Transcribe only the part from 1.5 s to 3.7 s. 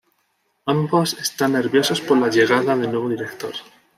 nerviosos por la llegada del nuevo director.